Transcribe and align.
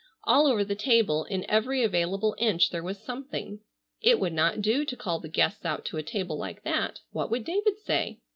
All 0.23 0.47
over 0.47 0.63
the 0.65 0.73
table 0.73 1.25
in 1.25 1.47
every 1.47 1.83
available 1.83 2.35
inch 2.39 2.71
there 2.71 2.81
was 2.81 2.99
something. 2.99 3.59
It 4.01 4.19
would 4.19 4.33
not 4.33 4.59
do 4.59 4.83
to 4.83 4.97
call 4.97 5.19
the 5.19 5.29
guests 5.29 5.63
out 5.63 5.85
to 5.85 5.97
a 5.97 6.01
table 6.01 6.39
like 6.39 6.63
that. 6.63 7.01
What 7.11 7.29
would 7.29 7.45
David 7.45 7.77
say? 7.77 8.17